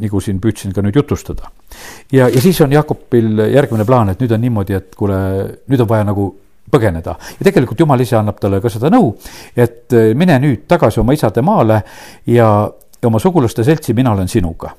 [0.00, 1.50] nagu siin püüdsin ka nüüd jutustada.
[2.12, 5.18] ja, ja siis on Jakobil järgmine plaan, et nüüd on niimoodi, et kuule,
[5.68, 6.34] nüüd on vaja nagu
[6.70, 9.12] põgeneda ja tegelikult jumal ise annab talle ka seda nõu,
[9.56, 11.82] et mine nüüd tagasi oma isade maale
[12.26, 12.48] ja
[13.04, 14.70] oma sugulaste seltsi, mina olen sinuga.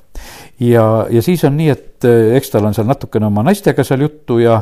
[0.60, 4.02] ja, ja siis on nii, et eh, eks tal on seal natukene oma naistega seal
[4.02, 4.60] juttu ja,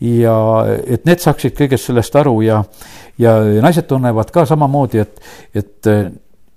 [0.00, 0.36] ja
[0.86, 2.62] et need saaksid kõigest sellest aru ja,
[3.18, 5.22] ja naised tunnevad ka samamoodi, et,
[5.54, 6.10] et eh,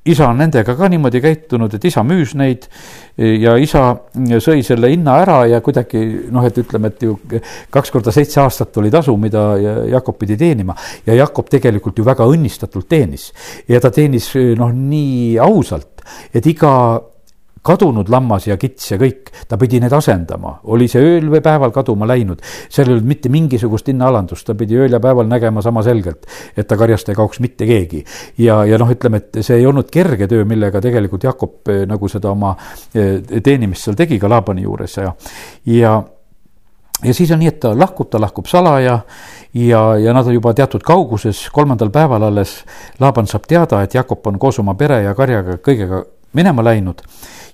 [0.06, 2.66] isa on nendega ka niimoodi käitunud, et isa müüs neid
[3.18, 3.84] ja isa
[4.42, 6.02] sõi selle hinna ära ja kuidagi
[6.34, 7.18] noh, et ütleme, et ju
[7.74, 9.44] kaks korda seitse aastat oli tasu, mida
[9.92, 10.76] Jakob pidi teenima.
[11.06, 13.30] Ja Jakob tegelikult ju väga õnnistatult teenis.
[13.70, 16.02] Ja ta teenis noh, nii ausalt,
[16.34, 16.74] et iga
[17.62, 21.74] kadunud lammas ja kits ja kõik, ta pidi need asendama, oli see ööl või päeval
[21.74, 22.42] kaduma läinud.
[22.70, 26.26] seal ei olnud mitte mingisugust hinnaalandust, ta pidi ööl ja päeval nägema sama selgelt,
[26.58, 28.04] et ta karjast ei kaoks mitte keegi.
[28.38, 32.10] ja, ja noh, ütleme, et see ei olnud kerge töö, millega tegelikult Jakob eh, nagu
[32.10, 32.56] seda oma
[32.96, 35.14] eh, teenimist seal tegi ka Laabani juures ja,
[35.66, 36.02] ja
[37.04, 39.00] ja siis on nii, et ta lahkub, ta lahkub salaja
[39.54, 42.60] ja, ja nad on juba teatud kauguses, kolmandal päeval alles
[43.00, 46.04] Laaban saab teada, et Jakob on koos oma pere ja karjaga kõigega
[46.38, 47.02] minema läinud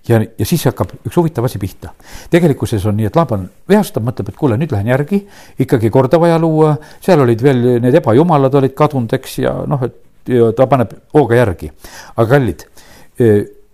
[0.07, 1.93] ja, ja siis hakkab üks huvitav asi pihta.
[2.33, 5.21] tegelikkuses on nii, et Laaban vihastab, mõtleb, et kuule, nüüd lähen järgi,
[5.59, 10.03] ikkagi korda vaja luua, seal olid veel need ebajumalad olid kadunud, eks, ja noh, et
[10.27, 11.69] ja ta paneb hooga järgi.
[12.15, 12.65] aga kallid,
[13.19, 13.29] e,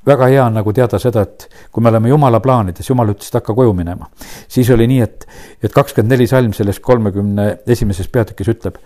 [0.06, 3.40] väga hea on nagu teada seda, et kui me oleme jumala plaanides, jumal ütles, et
[3.40, 4.10] hakka koju minema.
[4.48, 5.28] siis oli nii, et,
[5.64, 8.78] et kakskümmend neli salm selles kolmekümne esimeses peatükis ütleb,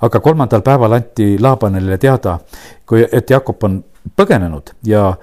[0.00, 2.38] aga kolmandal päeval anti Laabanile teada,
[2.86, 3.82] kui, et Jakob on
[4.16, 5.14] põgenenud ja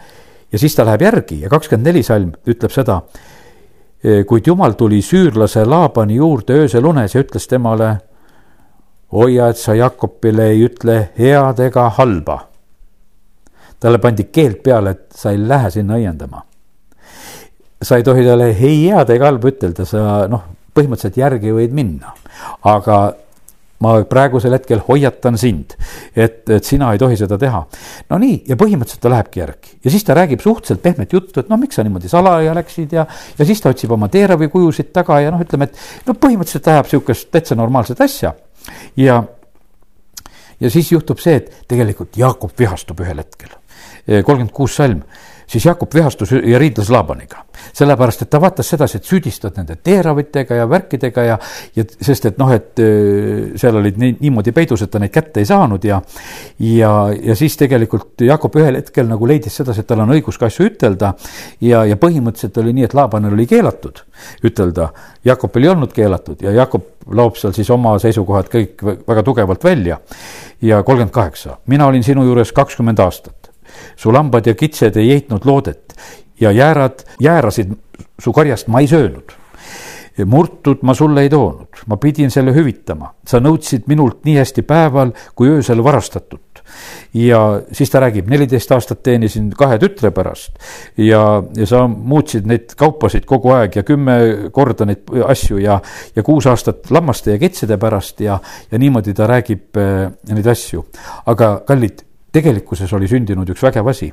[0.51, 3.01] ja siis ta läheb järgi ja kakskümmend neli salm ütleb seda.
[4.27, 7.97] Kuid jumal tuli süürlase Laabani juurde öösel unes ja ütles temale.
[9.11, 12.47] hoia, et sa Jakobile ei ütle head ega halba.
[13.79, 16.41] talle pandi keeld peale, et sa ei lähe sinna õiendama.
[17.81, 18.55] sa ei tohi talle ei
[18.89, 22.13] head ega halba ütelda, sa noh, põhimõtteliselt järgi võid minna,
[22.63, 23.13] aga
[23.81, 25.75] ma praegusel hetkel hoiatan sind,
[26.15, 27.63] et, et sina ei tohi seda teha.
[28.09, 31.51] no nii, ja põhimõtteliselt ta lähebki järgi ja siis ta räägib suhteliselt pehmet juttu, et
[31.51, 33.05] noh, miks sa niimoodi salaja läksid ja,
[33.37, 36.91] ja siis ta otsib oma teeravi kujusid taga ja noh, ütleme, et no põhimõtteliselt ajab
[36.91, 38.35] sihukest täitsa normaalset asja
[38.99, 39.21] ja
[40.61, 43.49] ja siis juhtub see, et tegelikult Jaakop vihastub ühel hetkel.
[44.07, 45.03] Kolmkümmend kuus salm
[45.51, 47.45] siis Jakob vihastus ja riidles Laabaniga.
[47.73, 51.37] sellepärast, et ta vaatas sedasi, et süüdistad nende teeravitega ja värkidega ja,
[51.75, 55.43] ja sest et noh, et äh, seal olid nii, niimoodi peidus, et ta neid kätte
[55.43, 56.01] ei saanud ja
[56.59, 56.91] ja,
[57.23, 60.69] ja siis tegelikult Jakob ühel hetkel nagu leidis sedasi, et tal on õigus ka asju
[60.71, 61.13] ütelda
[61.61, 64.03] ja, ja põhimõtteliselt oli nii, et Laabanil oli keelatud
[64.47, 64.89] ütelda,
[65.25, 69.99] Jakobil ei olnud keelatud ja Jakob laob seal siis oma seisukohad kõik väga tugevalt välja.
[70.61, 73.50] ja kolmkümmend kaheksa, mina olin sinu juures kakskümmend aastat
[73.95, 75.95] su lambad ja kitsed ei heitnud loodet
[76.41, 77.73] ja jäärad, jäärasid
[78.19, 79.37] su karjast ma ei söönud.
[80.25, 85.13] murtud ma sulle ei toonud, ma pidin selle hüvitama, sa nõudsid minult nii hästi päeval
[85.35, 86.61] kui öösel varastatut.
[87.13, 90.59] ja siis ta räägib, neliteist aastat teenisin kahe tütre pärast
[90.97, 94.17] ja, ja sa muutsid neid kaupasid kogu aeg ja kümme
[94.51, 95.79] korda neid asju ja,
[96.15, 98.39] ja kuus aastat lammaste ja kitsede pärast ja,
[98.71, 100.85] ja niimoodi ta räägib äh, neid asju.
[101.25, 104.11] aga kallid tegelikkuses oli sündinud üks vägev asi.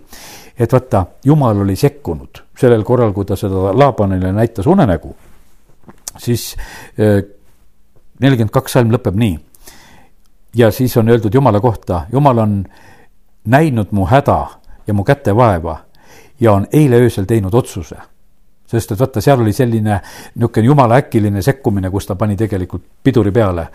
[0.58, 5.16] et vaata, jumal oli sekkunud sellel korral, kui ta seda Laabanile näitas unenägu.
[6.18, 6.56] siis
[8.20, 9.38] nelikümmend kaks salm lõpeb nii.
[10.54, 12.64] ja siis on öeldud Jumala kohta, Jumal on
[13.44, 14.46] näinud mu häda
[14.86, 15.78] ja mu käte vaeva
[16.40, 17.96] ja on eile öösel teinud otsuse
[18.68, 19.98] sest et vaata, seal oli selline
[20.36, 23.68] niisugune jumala äkiline sekkumine, kus ta pani tegelikult piduri peale.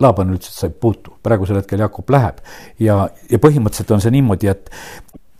[0.00, 2.42] Laaban ütles, et sa ei puutu, praegusel hetkel Jakob läheb.
[2.82, 4.70] Ja, ja põhimõtteliselt on see niimoodi, et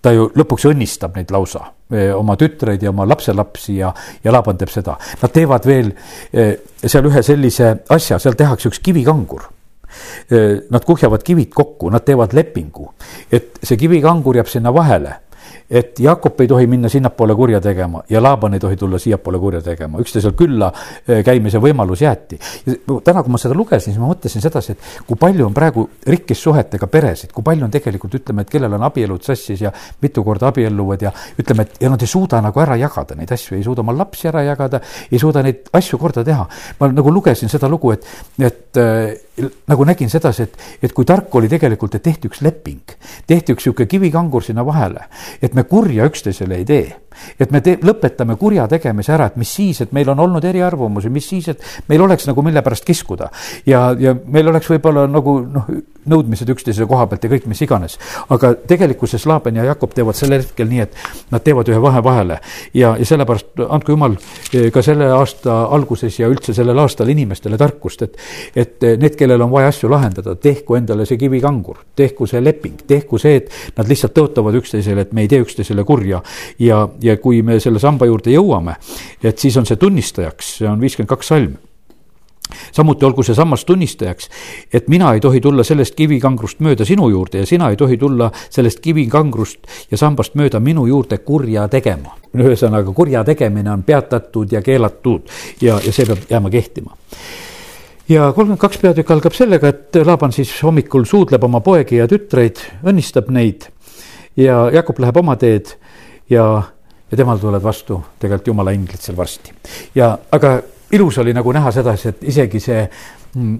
[0.02, 3.92] ta ju lõpuks õnnistab neid lausa, eh, oma tütreid ja oma lapselapsi ja,
[4.24, 4.96] ja Laaban teeb seda.
[5.22, 5.92] Nad teevad veel
[6.32, 9.48] eh, seal ühe sellise asja, seal tehakse üks kivikangur.
[10.30, 12.90] Eh, Nad kuhjavad kivid kokku, nad teevad lepingu,
[13.32, 15.16] et see kivikangur jääb sinna vahele
[15.70, 19.60] et Jakob ei tohi minna sinnapoole kurja tegema ja Laaban ei tohi tulla siiapoole kurja
[19.62, 20.70] tegema, üksteisel külla
[21.24, 22.38] käimise võimalus jäeti.
[23.04, 26.86] täna, kui ma seda lugesin, siis ma mõtlesin sedasi, et kui palju on praegu rikkissuhetega
[26.86, 31.04] peresid, kui palju on tegelikult, ütleme, et kellel on abielud sassis ja mitu korda abielluvad
[31.04, 33.96] ja ütleme, et ja nad ei suuda nagu ära jagada neid asju, ei suuda oma
[33.96, 34.80] lapsi ära jagada,
[35.12, 36.48] ei suuda neid asju korda teha.
[36.80, 38.06] ma nagu lugesin seda lugu, et,
[38.40, 42.96] et äh, nagu nägin sedasi, et, et kui tark oli tegelikult, et tehti üks leping,
[43.26, 45.04] tehti üks niisugune kivikangur sinna vahele,
[45.42, 46.86] et me kurja üksteisele ei tee
[47.40, 51.10] et me te-, lõpetame kurja tegemise ära, et mis siis, et meil on olnud eriarvamusi,
[51.12, 53.30] mis siis, et meil oleks nagu mille pärast kiskuda.
[53.66, 55.70] ja, ja meil oleks võib-olla nagu noh,
[56.08, 57.98] nõudmised üksteise koha pealt ja kõik, mis iganes.
[58.28, 60.96] aga tegelikkuses Laaben ja Jakob teevad sel hetkel nii, et
[61.30, 62.40] nad teevad ühe vahe vahele.
[62.74, 64.16] ja, ja sellepärast andku jumal
[64.72, 68.16] ka selle aasta alguses ja üldse sellel aastal inimestele tarkust, et,
[68.56, 73.18] et need, kellel on vaja asju lahendada, tehku endale see kivikangur, tehku see leping, tehku
[73.18, 76.22] see, et nad lihtsalt tõotavad üksteisele, et me ei tee üksteisele kurja
[76.58, 78.76] ja, ja ja kui me selle samba juurde jõuame,
[79.22, 81.56] et siis on see tunnistajaks, see on viiskümmend kaks salm
[82.72, 84.30] samuti olgu see sammas tunnistajaks,
[84.72, 88.30] et mina ei tohi tulla sellest kivikangrust mööda sinu juurde ja sina ei tohi tulla
[88.50, 92.16] sellest kivikangrust ja sambast mööda minu juurde kurja tegema.
[92.38, 95.30] ühesõnaga, kurja tegemine on peatatud ja keelatud
[95.60, 96.96] ja, ja see peab jääma kehtima
[98.08, 102.60] ja kolmkümmend kaks peatükk algab sellega, et Laaban siis hommikul suudleb oma poegi ja tütreid,
[102.84, 103.68] õnnistab neid
[104.36, 105.72] ja Jakob läheb oma teed
[106.30, 106.48] ja
[107.10, 109.52] ja temal tulevad vastu tegelikult jumala inglid seal varsti.
[109.94, 110.58] ja, aga
[110.92, 112.82] ilus oli nagu näha sedasi, et isegi see
[113.34, 113.58] mm,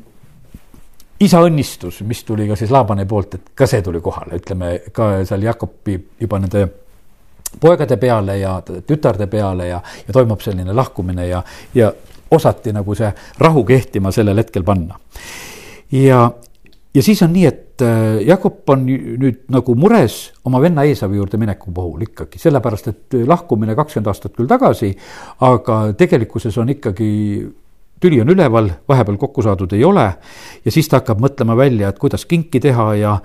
[1.20, 5.10] isa õnnistus, mis tuli ka siis Laabani poolt, et ka see tuli kohale, ütleme ka
[5.28, 6.66] seal Jakobi juba nende
[7.60, 11.42] poegade peale ja tütarde peale ja, ja toimub selline lahkumine ja,
[11.74, 11.92] ja
[12.30, 14.98] osati nagu see rahu kehtima sellel hetkel panna.
[15.92, 16.30] ja,
[16.94, 21.40] ja siis on nii, et äh, Jakob on nüüd nagu mures oma venna Eesavi juurde
[21.40, 24.92] mineku puhul ikkagi, sellepärast et lahkumine kakskümmend aastat küll tagasi,
[25.46, 27.08] aga tegelikkuses on ikkagi
[28.00, 30.06] tüli on üleval, vahepeal kokku saadud ei ole
[30.64, 33.16] ja siis ta hakkab mõtlema välja, et kuidas kinki teha ja,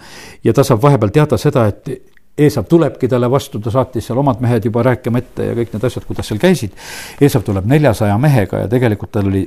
[0.44, 1.94] ja ta saab vahepeal teada seda, et
[2.34, 5.84] Eesav tulebki talle vastu, ta saatis seal omad mehed juba rääkima ette ja kõik need
[5.86, 6.74] asjad, kuidas seal käisid.
[7.22, 9.44] Eesav tuleb neljasaja mehega ja tegelikult tal oli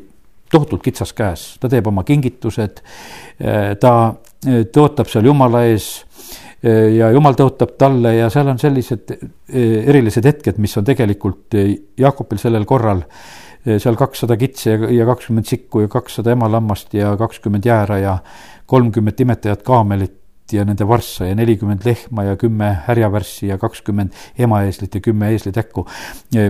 [0.52, 2.82] tohutult kitsas käes, ta teeb oma kingitused,
[3.80, 3.92] ta
[4.72, 5.88] tõotab seal Jumala ees
[6.96, 9.16] ja Jumal tõotab talle ja seal on sellised
[9.52, 11.56] erilised hetked, mis on tegelikult
[11.98, 13.02] Jaakobil sellel korral
[13.66, 18.18] seal kakssada kitse ja kakskümmend sikku ja kakssada emalammast ja kakskümmend jäära ja
[18.70, 24.94] kolmkümmend imetajat kaamelit ja nende varssa ja nelikümmend lehma ja kümme härjavärssi ja kakskümmend emaeeslit
[24.94, 25.86] ja kümme eeslitäkku,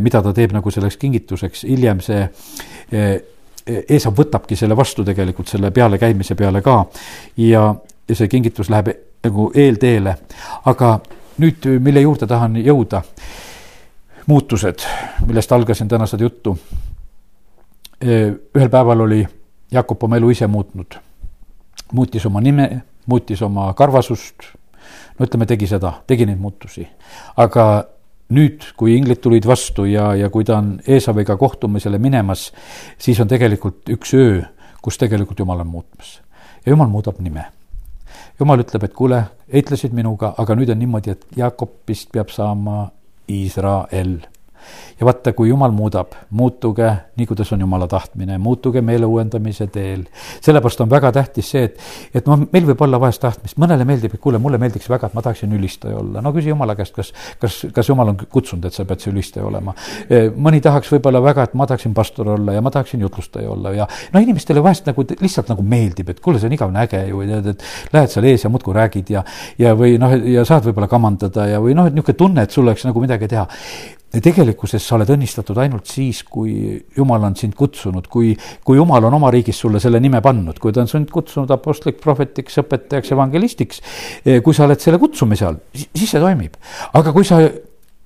[0.00, 2.26] mida ta teeb nagu selleks kingituseks, hiljem see
[3.66, 6.84] Eesav võtabki selle vastu tegelikult selle pealekäimise peale ka.
[7.36, 7.74] Ja,
[8.08, 8.92] ja see kingitus läheb
[9.24, 10.16] nagu eelteele.
[10.64, 11.00] aga
[11.38, 13.02] nüüd, mille juurde tahan jõuda,
[14.26, 14.84] muutused,
[15.26, 16.58] millest algasin täna seda juttu.
[18.04, 19.26] ühel päeval oli
[19.72, 20.98] Jakob oma elu ise muutnud,
[21.92, 24.52] muutis oma nime, muutis oma karvasust,
[25.18, 26.86] no ütleme, tegi seda, tegi neid muutusi,
[27.36, 27.84] aga
[28.34, 32.50] nüüd, kui inglid tulid vastu ja, ja kui ta on Eesaviga kohtumisele minemas,
[32.98, 34.40] siis on tegelikult üks öö,
[34.82, 36.20] kus tegelikult Jumal on muutmas.
[36.64, 37.46] ja Jumal muudab nime.
[38.40, 42.90] Jumal ütleb, et kuule, eitlesid minuga, aga nüüd on niimoodi, et Jakobist peab saama
[43.32, 44.18] Iisrael
[45.00, 50.04] ja vaata, kui jumal muudab, muutuge nii, kuidas on jumala tahtmine, muutuge meele uuendamise teel.
[50.40, 51.80] sellepärast on väga tähtis see, et,
[52.14, 55.16] et noh, meil võib olla vahest tahtmist, mõnele meeldib, et kuule, mulle meeldiks väga, et
[55.16, 56.22] ma tahaksin ülistaja olla.
[56.24, 59.46] no küsi jumala käest, kas, kas, kas jumal on kutsunud, et sa pead see ülistaja
[59.46, 59.74] olema.
[60.08, 63.72] E, mõni tahaks võib-olla väga, et ma tahaksin pastor olla ja ma tahaksin jutlustaja olla
[63.76, 67.22] ja no inimestele vahest nagu lihtsalt nagu meeldib, et kuule, see on igavene äge ju,
[67.28, 69.24] tead, et lähed seal ees ja muudkui räägid ja,
[69.60, 72.66] ja või noh, ja saad võib-olla kamandada ja, või noh, et niisugune tunne, et sul
[72.66, 73.46] oleks nagu midagi teha
[74.12, 78.32] tegelikkuses sa oled õnnistatud ainult siis, kui Jumal on sind kutsunud, kui,
[78.64, 82.00] kui Jumal on oma riigis sulle selle nime pannud, kui ta on sind kutsunud apostlik,
[82.02, 83.82] prohvetiks, õpetajaks, evangelistiks.
[84.44, 86.56] kui sa oled selle kutsumise all, siis see toimib,
[86.96, 87.42] aga kui sa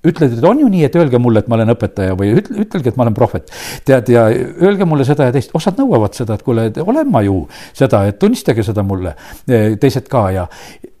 [0.01, 2.97] ütled, et on ju nii, et öelge mulle, et ma olen õpetaja või ütelge, et
[2.97, 3.51] ma olen prohvet.
[3.85, 7.43] tead, ja öelge mulle seda ja teist, osad nõuavad seda, et kuule, olen ma ju
[7.77, 9.13] seda, et tunnistage seda mulle,
[9.45, 10.47] teised ka ja,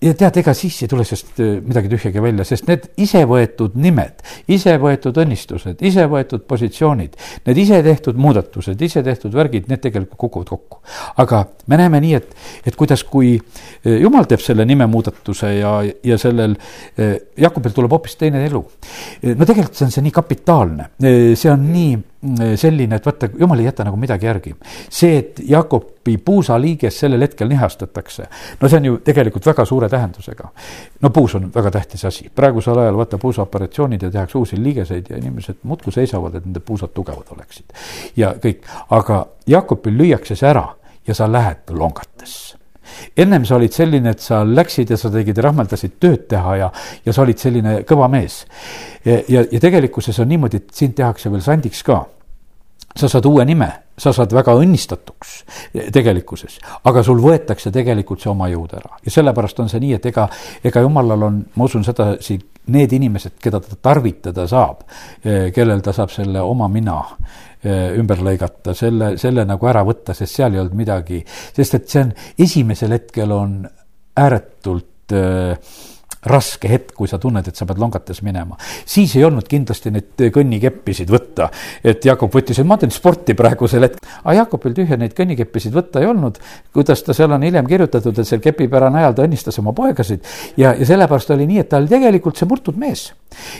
[0.01, 4.23] ja tead, ega siis ei tule sellest midagi tühjagi välja, sest need ise võetud nimed,
[4.51, 10.19] ise võetud õnnistused, ise võetud positsioonid, need ise tehtud muudatused, ise tehtud värgid, need tegelikult
[10.25, 10.81] kukuvad kokku.
[11.21, 12.35] aga me näeme nii, et,
[12.65, 13.35] et kuidas, kui
[13.85, 16.57] jumal teeb selle nimemuudatuse ja, ja sellel
[17.37, 21.99] Jakobil tuleb hoopis teine elu no tegelikult see on see nii kapitaalne, see on nii
[22.55, 24.55] selline, et vaata, jumal ei jäta nagu midagi järgi.
[24.89, 28.27] see, et Jakobi puusaliiges sellel hetkel nihastatakse,
[28.61, 30.49] no see on ju tegelikult väga suure tähendusega.
[31.01, 35.17] no puus on väga tähtis asi, praegusel ajal vaata puusaoperatsioonid ja tehakse uusi liigeseid ja
[35.17, 37.65] inimesed muudkui seisavad, et nende puusad tugevad oleksid.
[38.15, 40.67] ja kõik, aga Jakobil lüüakse see ära
[41.07, 42.60] ja sa lähed longatesse
[43.17, 46.71] ennem sa olid selline, et sa läksid ja sa tegid, rahmeldasid tööd teha ja,
[47.05, 48.45] ja sa olid selline kõva mees.
[49.05, 52.03] ja, ja, tegelikkuses on niimoodi, et sind tehakse veel sandiks ka.
[52.95, 55.35] sa saad uue nime, sa saad väga õnnistatuks
[55.93, 60.05] tegelikkuses, aga sul võetakse tegelikult see oma jõud ära ja sellepärast on see nii, et
[60.05, 60.27] ega,
[60.63, 62.39] ega jumalal on, ma usun sedasi,
[62.71, 64.83] need inimesed, keda ta tarvitada saab,
[65.23, 70.39] kellel ta saab selle oma mina Eh, ümber lõigata, selle, selle nagu ära võtta, sest
[70.39, 73.59] seal ei olnud midagi, sest et see on, esimesel hetkel on
[74.17, 75.75] ääretult äh,
[76.25, 78.57] raske hetk, kui sa tunned, et sa pead longates minema.
[78.85, 81.49] siis ei olnud kindlasti neid kõnnikeppisid võtta,
[81.83, 84.09] et Jakob võttis, et ma teen sporti praegusel hetkel.
[84.23, 86.37] aga Jakobil tühja neid kõnnikeppisid võtta ei olnud.
[86.73, 90.21] kuidas ta seal on hiljem kirjutatud, et seal kepipärane ajal ta õnnistas oma poegasid
[90.57, 93.11] ja, ja sellepärast oli nii, et ta oli tegelikult see murtud mees.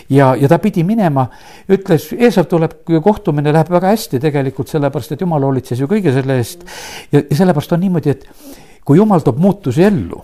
[0.08, 1.26] ja, ja ta pidi minema,
[1.68, 6.38] ütles, Eesav tuleb, kohtumine läheb väga hästi tegelikult, sellepärast et jumal hoolitses ju kõige selle
[6.38, 6.62] eest.
[7.10, 8.28] ja, ja sellepärast on niimoodi, et
[8.84, 10.22] kui jumal toob muutusi ellu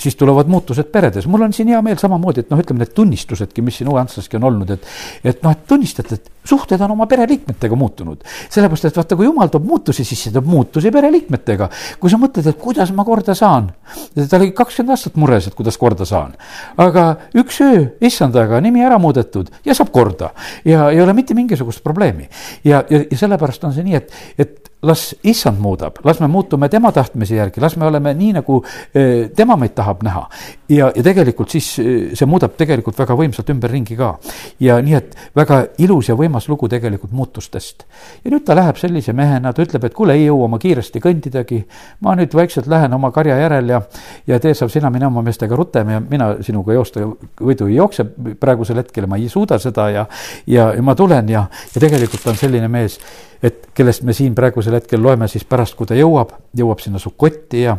[0.00, 3.64] siis tulevad muutused peredes, mul on siin hea meel samamoodi, et noh, ütleme need tunnistusedki,
[3.64, 4.86] mis siin Uue-Antslaski on olnud, et
[5.24, 8.22] et noh, et tunnistate, et suhted on oma pereliikmetega muutunud.
[8.48, 11.68] sellepärast, et vaata, kui jumal toob muutusi, siis see toob muutusi pereliikmetega.
[12.00, 13.70] kui sa mõtled, et kuidas ma korda saan,
[14.14, 16.34] ta oli kakskümmend aastat mures, et kuidas korda saan.
[16.76, 20.32] aga üks öö, issandaga, nimi ära muudetud ja saab korda
[20.64, 22.28] ja ei ole mitte mingisugust probleemi.
[22.64, 26.68] ja, ja, ja sellepärast on see nii, et, et las issand muudab, las me muutume
[26.68, 28.60] tema tahtmise järgi, las me oleme nii, nagu
[28.94, 30.22] eh, tema meid tahab näha.
[30.68, 34.14] ja, ja tegelikult siis eh, see muudab tegelikult väga võimsalt ümberringi ka.
[34.60, 37.84] ja nii, et väga ilus ja võimas lugu tegelikult muutustest.
[38.24, 41.62] ja nüüd ta läheb sellise mehena, ta ütleb, et kuule, ei jõua ma kiiresti kõndidagi.
[42.00, 43.82] ma nüüd vaikselt lähen oma karja järel ja,
[44.26, 47.06] ja tee saab sina mine oma meestega rutem ja mina sinuga joosta
[47.40, 48.06] võidu ei jookse
[48.40, 50.06] praegusel hetkel, ma ei suuda seda ja,
[50.46, 52.98] ja, ja ma tulen ja, ja tegelikult on selline mees
[53.42, 57.64] et kellest me siin praegusel hetkel loeme siis pärast, kui ta jõuab, jõuab sinna Sukotti
[57.64, 57.76] ja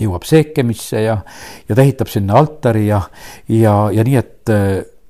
[0.00, 1.18] jõuab Seekemisse ja,
[1.68, 3.02] ja ta ehitab sinna altari ja,
[3.52, 4.52] ja, ja nii, et,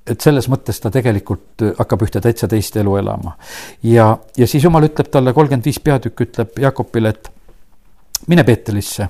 [0.07, 3.37] et selles mõttes ta tegelikult hakkab ühte täitsa teist elu elama.
[3.83, 7.31] ja, ja siis jumal ütleb talle, kolmkümmend viis peatükk ütleb Jakobile, et
[8.27, 9.09] mine Peetelisse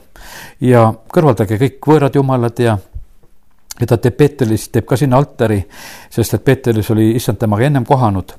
[0.62, 2.78] ja kõrvaldage kõik võõrad jumalad ja
[3.80, 5.58] ja ta teeb Peetelis, teeb ka sinna altari,
[6.10, 8.36] sest et Peetelis oli issand temaga ennem kohanud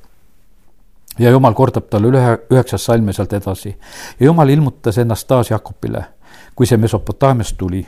[1.19, 3.75] ja jumal kordab talle üle üheksas salm ja sealt edasi.
[4.19, 6.05] ja jumal ilmutas ennast taas Jakobile,
[6.55, 7.85] kui see Mesopotaamiast tuli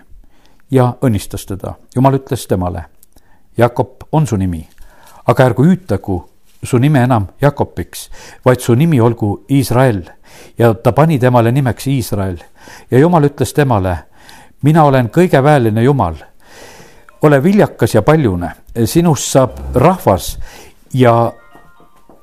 [0.71, 1.73] ja õnnistas teda.
[1.95, 2.85] jumal ütles temale,
[3.57, 4.67] Jakob on su nimi,
[5.25, 6.21] aga ärgu hüütagu
[6.63, 8.09] su nime enam Jakobiks,
[8.45, 10.03] vaid su nimi olgu Iisrael.
[10.57, 12.37] ja ta pani temale nimeks Iisrael
[12.91, 13.97] ja jumal ütles temale,
[14.61, 16.15] mina olen kõigeväeline Jumal.
[17.21, 18.51] ole viljakas ja paljune,
[18.85, 20.39] sinust saab rahvas
[20.93, 21.33] ja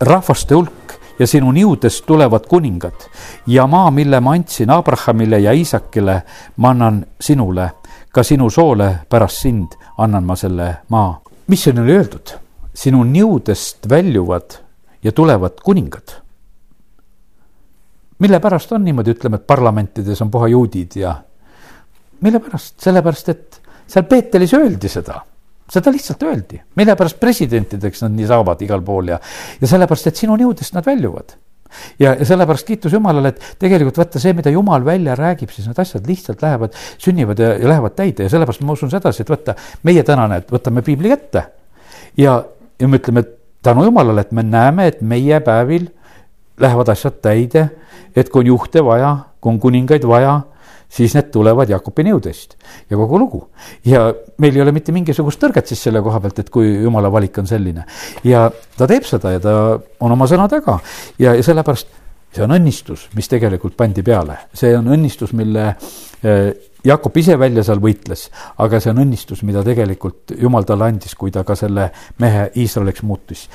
[0.00, 3.08] rahvaste hulk ja sinu niudest tulevad kuningad
[3.46, 6.22] ja maa, mille ma andsin Abrahamile ja Iisakile,
[6.56, 7.70] ma annan sinule,
[8.12, 11.23] ka sinu soole pärast sind annan ma selle maa.
[11.46, 12.38] Mis siin oli öeldud?
[12.74, 14.56] sinu niudest väljuvad
[15.02, 16.16] ja tulevad kuningad.
[18.18, 21.14] mille pärast on niimoodi, ütleme, et parlamentides on puha juudid ja
[22.20, 25.20] mille pärast, sellepärast et seal Peetelis öeldi seda
[25.70, 29.18] seda lihtsalt öeldi, mille pärast presidentideks nad nii saavad igal pool ja,
[29.60, 31.36] ja sellepärast, et sinu nõudest nad väljuvad.
[31.98, 35.80] Ja, ja sellepärast kiitus Jumalale, et tegelikult vaata see, mida Jumal välja räägib, siis need
[35.82, 39.56] asjad lihtsalt lähevad, sünnivad ja, ja lähevad täide ja sellepärast ma usun sedasi, et võtta
[39.86, 41.46] meie tänane, et võtame piibli kätte.
[42.20, 42.38] ja,
[42.80, 43.24] ja me ütleme
[43.64, 45.88] tänu Jumalale, et me näeme, et meie päevil
[46.60, 47.68] lähevad asjad täide,
[48.16, 50.40] et kui on juhte vaja, kui on kuningaid vaja
[50.88, 52.56] siis need tulevad Jakobi nõudest
[52.90, 53.42] ja kogu lugu.
[53.84, 54.06] ja
[54.38, 57.46] meil ei ole mitte mingisugust tõrget siis selle koha pealt, et kui jumala valik on
[57.46, 57.84] selline.
[58.24, 59.56] ja ta teeb seda ja ta
[60.00, 60.78] on oma sõna taga
[61.18, 62.02] ja, ja sellepärast
[62.34, 66.48] see on õnnistus, mis tegelikult pandi peale, see on õnnistus, mille eh,
[66.84, 68.26] Jakob ise välja seal võitles,
[68.60, 71.88] aga see on õnnistus, mida tegelikult jumal talle andis, kui ta ka selle
[72.20, 73.46] mehe Iisraeliks muutis.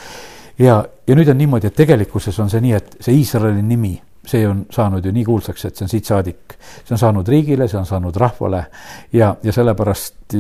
[0.57, 3.93] ja, ja nüüd on niimoodi, et tegelikkuses on see nii, et see Iisraeli nimi,
[4.29, 6.57] see on saanud ju nii kuulsaks, et see on siit saadik.
[6.83, 8.65] see on saanud riigile, see on saanud rahvale
[9.13, 10.37] ja, ja sellepärast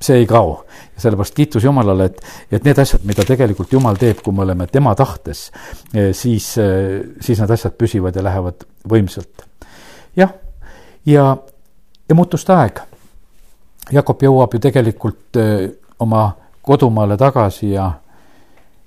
[0.00, 0.64] see ei kao.
[0.94, 2.20] ja sellepärast kiitus Jumalale, et,
[2.52, 5.50] et need asjad, mida tegelikult Jumal teeb, kui me oleme tema tahtes,
[5.94, 9.44] eh, siis, eh, siis need asjad püsivad ja lähevad võimsalt.
[10.16, 10.32] jah,
[11.06, 11.36] ja,
[12.08, 12.80] ja muutuste aeg.
[13.90, 16.30] Jakob jõuab ju tegelikult eh, oma
[16.62, 17.90] kodumaale tagasi ja,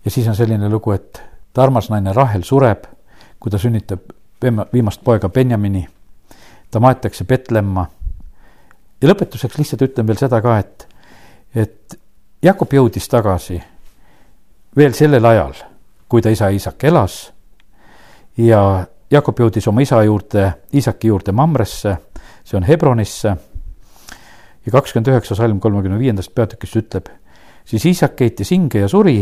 [0.05, 1.21] ja siis on selline lugu, et
[1.53, 2.88] ta armas naine Rahel sureb,
[3.44, 4.00] kui ta sünnitab
[4.74, 5.88] viimast poega Benjamini.
[6.72, 7.86] ta maetakse Petlemma.
[9.02, 10.88] ja lõpetuseks lihtsalt ütlen veel seda ka, et
[11.56, 12.00] et
[12.41, 13.62] Jakob jõudis tagasi
[14.76, 15.54] veel sellel ajal,
[16.10, 17.34] kui ta isa Iisak elas
[18.38, 21.98] ja Jakob jõudis oma isa juurde, Iisaki juurde Mamresse,
[22.44, 23.36] see on Hebronisse
[24.66, 27.12] ja kakskümmend üheksa salm kolmekümne viiendast peatükist ütleb,
[27.66, 29.20] siis Iisak keitis hinge ja suri,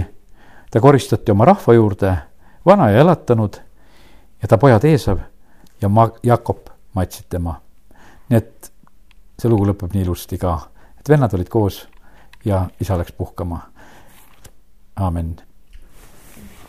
[0.71, 2.13] ta koristati oma rahva juurde,
[2.65, 3.59] vana ja elatanud,
[4.41, 5.19] ja ta pojad Eesav
[5.81, 7.55] ja ma-, Jakob matsid tema.
[8.29, 8.71] nii et
[9.39, 10.57] see lugu lõpeb nii ilusti ka,
[10.99, 11.81] et vennad olid koos
[12.45, 13.59] ja isa läks puhkama.
[14.95, 15.35] aamen